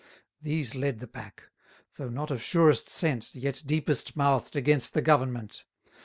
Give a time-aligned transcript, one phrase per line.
[0.41, 1.43] These led the pack;
[1.97, 5.63] though not of surest scent, Yet deepest mouth'd against the government.